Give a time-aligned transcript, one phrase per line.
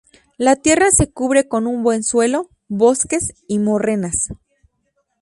[0.37, 4.29] La tierra se cubre con un buen suelo, bosques y morrenas.